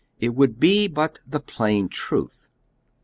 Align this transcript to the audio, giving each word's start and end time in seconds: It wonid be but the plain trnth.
It 0.19 0.35
wonid 0.35 0.57
be 0.59 0.87
but 0.87 1.19
the 1.27 1.39
plain 1.39 1.87
trnth. 1.87 2.47